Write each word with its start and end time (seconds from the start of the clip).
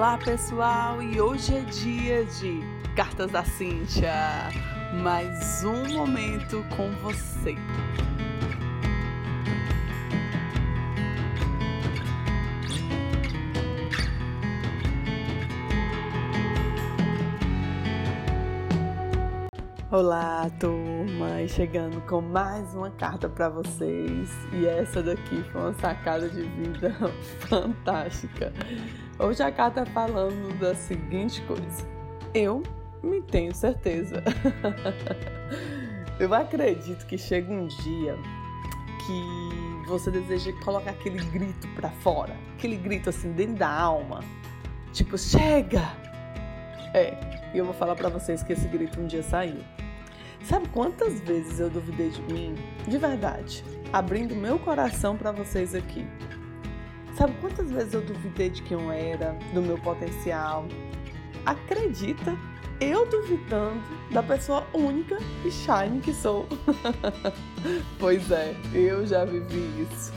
Olá 0.00 0.16
pessoal, 0.16 1.02
e 1.02 1.20
hoje 1.20 1.54
é 1.54 1.60
dia 1.60 2.24
de 2.24 2.62
Cartas 2.96 3.30
da 3.30 3.44
Cíntia. 3.44 4.10
Mais 5.02 5.62
um 5.62 5.92
momento 5.92 6.64
com 6.74 6.90
você. 7.02 7.54
Olá, 19.90 20.50
turma! 20.58 21.46
Chegando 21.46 22.00
com 22.06 22.22
mais 22.22 22.74
uma 22.74 22.90
carta 22.90 23.28
para 23.28 23.50
vocês. 23.50 24.30
E 24.50 24.64
essa 24.64 25.02
daqui 25.02 25.44
foi 25.52 25.60
uma 25.60 25.74
sacada 25.74 26.26
de 26.26 26.40
vida 26.44 26.90
fantástica. 27.50 28.50
Hoje 29.22 29.42
a 29.42 29.52
carta 29.52 29.84
tá 29.84 29.90
falando 29.92 30.58
da 30.58 30.74
seguinte 30.74 31.42
coisa: 31.42 31.86
Eu 32.32 32.62
me 33.02 33.20
tenho 33.20 33.54
certeza. 33.54 34.24
Eu 36.18 36.32
acredito 36.32 37.06
que 37.06 37.18
chega 37.18 37.52
um 37.52 37.66
dia 37.66 38.16
que 39.06 39.86
você 39.86 40.10
deseja 40.10 40.52
colocar 40.64 40.92
aquele 40.92 41.22
grito 41.26 41.68
para 41.74 41.90
fora, 41.90 42.34
aquele 42.54 42.76
grito 42.76 43.10
assim 43.10 43.32
dentro 43.32 43.56
da 43.56 43.70
alma, 43.70 44.20
tipo 44.92 45.18
chega. 45.18 45.82
É, 46.94 47.14
e 47.54 47.58
eu 47.58 47.64
vou 47.64 47.74
falar 47.74 47.96
para 47.96 48.08
vocês 48.08 48.42
que 48.42 48.52
esse 48.52 48.66
grito 48.68 49.00
um 49.00 49.06
dia 49.06 49.22
saiu. 49.22 49.62
Sabe 50.44 50.68
quantas 50.68 51.20
vezes 51.20 51.60
eu 51.60 51.68
duvidei 51.70 52.10
de 52.10 52.22
mim? 52.22 52.54
De 52.88 52.98
verdade, 52.98 53.64
abrindo 53.92 54.34
meu 54.34 54.58
coração 54.58 55.16
para 55.16 55.30
vocês 55.30 55.74
aqui. 55.74 56.06
Sabe 57.20 57.34
quantas 57.38 57.70
vezes 57.70 57.92
eu 57.92 58.00
duvidei 58.00 58.48
de 58.48 58.62
quem 58.62 58.80
eu 58.80 58.90
era, 58.90 59.36
do 59.52 59.60
meu 59.60 59.76
potencial? 59.76 60.64
Acredita, 61.44 62.34
eu 62.80 63.04
duvidando 63.10 63.82
da 64.10 64.22
pessoa 64.22 64.66
única 64.72 65.18
e 65.44 65.50
shine 65.50 66.00
que 66.00 66.14
sou. 66.14 66.48
pois 68.00 68.30
é, 68.30 68.56
eu 68.72 69.06
já 69.06 69.26
vivi 69.26 69.82
isso. 69.82 70.14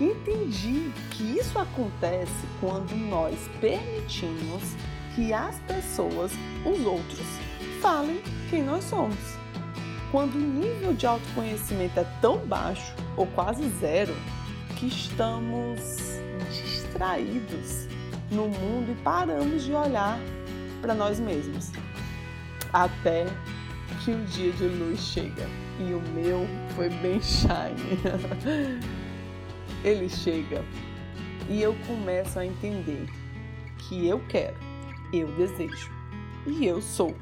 Entendi 0.00 0.92
que 1.10 1.24
isso 1.40 1.58
acontece 1.58 2.46
quando 2.60 2.94
nós 2.94 3.36
permitimos 3.60 4.62
que 5.16 5.32
as 5.32 5.58
pessoas, 5.58 6.30
os 6.64 6.86
outros, 6.86 7.26
falem 7.80 8.22
quem 8.48 8.62
nós 8.62 8.84
somos. 8.84 9.18
Quando 10.12 10.36
o 10.36 10.40
nível 10.40 10.94
de 10.94 11.04
autoconhecimento 11.04 11.98
é 11.98 12.06
tão 12.20 12.38
baixo, 12.46 12.94
ou 13.16 13.26
quase 13.26 13.68
zero, 13.70 14.14
que 14.76 14.86
estamos 14.86 16.14
distraídos 16.50 17.86
no 18.30 18.48
mundo 18.48 18.92
e 18.92 19.02
paramos 19.02 19.64
de 19.64 19.72
olhar 19.72 20.18
para 20.80 20.94
nós 20.94 21.18
mesmos. 21.20 21.72
Até 22.72 23.26
que 24.04 24.10
o 24.10 24.24
dia 24.24 24.52
de 24.52 24.66
luz 24.66 25.00
chega. 25.00 25.46
E 25.80 25.92
o 25.92 26.00
meu 26.12 26.46
foi 26.76 26.88
bem 26.88 27.20
shine. 27.20 28.00
Ele 29.84 30.08
chega 30.08 30.64
e 31.48 31.60
eu 31.60 31.74
começo 31.86 32.38
a 32.38 32.46
entender 32.46 33.06
que 33.78 34.06
eu 34.06 34.20
quero, 34.28 34.56
eu 35.12 35.26
desejo 35.36 35.90
e 36.46 36.66
eu 36.66 36.80
sou. 36.80 37.14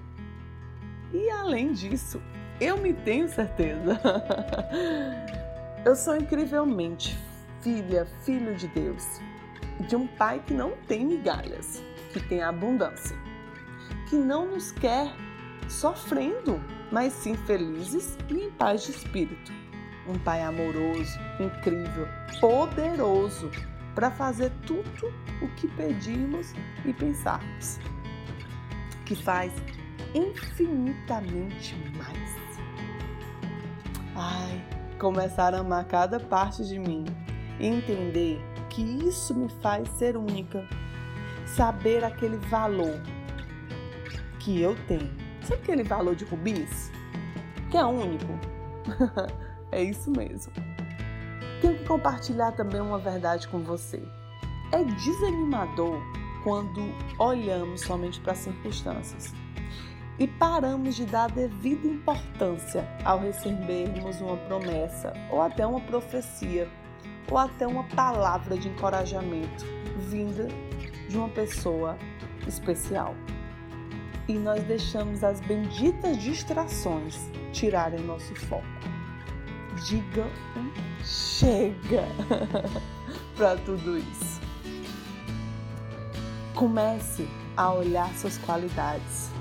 E 1.12 1.28
além 1.30 1.72
disso, 1.72 2.20
eu 2.60 2.78
me 2.78 2.92
tenho 2.92 3.28
certeza. 3.28 4.00
Eu 5.84 5.96
sou 5.96 6.16
incrivelmente 6.16 7.18
filha, 7.62 8.06
filho 8.24 8.54
de 8.54 8.66
Deus, 8.68 9.20
de 9.88 9.96
um 9.96 10.06
pai 10.06 10.42
que 10.44 10.52
não 10.52 10.72
tem 10.88 11.06
migalhas, 11.06 11.82
que 12.12 12.20
tem 12.20 12.42
abundância, 12.42 13.16
que 14.10 14.16
não 14.16 14.46
nos 14.46 14.72
quer 14.72 15.14
sofrendo, 15.68 16.60
mas 16.90 17.12
sim 17.12 17.34
felizes 17.34 18.18
e 18.28 18.34
em 18.34 18.50
paz 18.50 18.84
de 18.84 18.90
espírito. 18.90 19.52
Um 20.06 20.18
pai 20.18 20.42
amoroso, 20.42 21.18
incrível, 21.38 22.08
poderoso 22.40 23.50
para 23.94 24.10
fazer 24.10 24.50
tudo 24.66 25.12
o 25.40 25.48
que 25.54 25.68
pedimos 25.68 26.52
e 26.84 26.92
pensarmos, 26.92 27.78
que 29.06 29.14
faz 29.14 29.52
infinitamente 30.12 31.76
mais. 31.96 32.42
Ai, 34.16 34.64
começar 34.98 35.54
a 35.54 35.60
amar 35.60 35.84
cada 35.84 36.18
parte 36.18 36.64
de 36.64 36.78
mim 36.78 37.04
entender 37.66 38.40
que 38.68 38.82
isso 38.82 39.34
me 39.34 39.48
faz 39.60 39.88
ser 39.90 40.16
única. 40.16 40.66
Saber 41.46 42.04
aquele 42.04 42.36
valor 42.36 43.00
que 44.38 44.60
eu 44.60 44.76
tenho. 44.86 45.10
Sabe 45.42 45.62
aquele 45.62 45.82
valor 45.82 46.14
de 46.14 46.24
rubis? 46.24 46.90
Que 47.70 47.76
é 47.76 47.84
único? 47.84 48.38
é 49.70 49.82
isso 49.82 50.10
mesmo. 50.10 50.52
Tenho 51.60 51.78
que 51.78 51.84
compartilhar 51.84 52.52
também 52.52 52.80
uma 52.80 52.98
verdade 52.98 53.46
com 53.48 53.60
você. 53.60 54.02
É 54.72 54.82
desanimador 54.82 56.00
quando 56.42 56.80
olhamos 57.18 57.82
somente 57.82 58.20
para 58.20 58.32
as 58.32 58.38
circunstâncias 58.38 59.32
e 60.18 60.26
paramos 60.26 60.94
de 60.96 61.06
dar 61.06 61.30
devida 61.30 61.86
importância 61.86 62.86
ao 63.04 63.20
recebermos 63.20 64.20
uma 64.20 64.36
promessa 64.36 65.12
ou 65.30 65.40
até 65.40 65.66
uma 65.66 65.80
profecia 65.80 66.68
ou 67.32 67.38
até 67.38 67.66
uma 67.66 67.84
palavra 67.84 68.58
de 68.58 68.68
encorajamento 68.68 69.64
vinda 70.10 70.46
de 71.08 71.16
uma 71.16 71.30
pessoa 71.30 71.96
especial. 72.46 73.14
E 74.28 74.34
nós 74.34 74.62
deixamos 74.64 75.24
as 75.24 75.40
benditas 75.40 76.18
distrações 76.18 77.18
tirarem 77.50 78.00
nosso 78.00 78.34
foco. 78.34 78.62
Diga 79.86 80.26
um 80.56 80.70
chega 81.02 82.04
para 83.34 83.56
tudo 83.56 83.96
isso. 83.96 84.40
Comece 86.54 87.26
a 87.56 87.72
olhar 87.72 88.12
suas 88.14 88.36
qualidades 88.36 89.32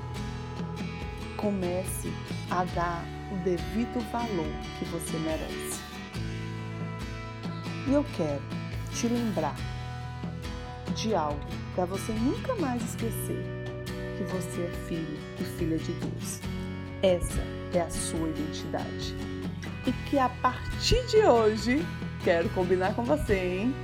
comece 1.41 2.13
a 2.51 2.63
dar 2.63 3.03
o 3.31 3.43
devido 3.43 3.99
valor 4.11 4.53
que 4.77 4.85
você 4.85 5.17
merece. 5.17 5.90
E 7.91 7.93
eu 7.93 8.05
quero 8.15 8.41
te 8.93 9.05
lembrar 9.09 9.53
de 10.95 11.13
algo 11.13 11.41
para 11.75 11.83
você 11.83 12.13
nunca 12.13 12.55
mais 12.55 12.81
esquecer 12.81 13.43
que 14.17 14.23
você 14.31 14.61
é 14.61 14.71
filho 14.87 15.19
e 15.37 15.43
filha 15.43 15.77
de 15.77 15.91
Deus. 15.91 16.39
Essa 17.03 17.41
é 17.73 17.81
a 17.81 17.89
sua 17.89 18.29
identidade. 18.29 19.13
E 19.85 19.91
que 20.09 20.17
a 20.17 20.29
partir 20.29 21.05
de 21.07 21.17
hoje, 21.17 21.85
quero 22.23 22.47
combinar 22.51 22.95
com 22.95 23.03
você, 23.03 23.35
hein? 23.35 23.75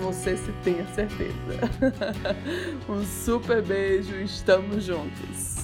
Você 0.00 0.36
se 0.36 0.52
tenha 0.62 0.86
certeza. 0.94 1.34
um 2.88 3.04
super 3.04 3.60
beijo, 3.62 4.14
estamos 4.14 4.84
juntos. 4.84 5.63